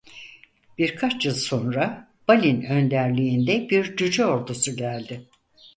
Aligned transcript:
Birkaç 0.77 1.25
yıl 1.25 1.33
sonra 1.33 2.11
Balin 2.27 2.61
önderliğinde 2.61 3.69
bir 3.69 3.97
cüce 3.97 4.25
ordusu 4.25 4.75
geldi. 4.77 5.29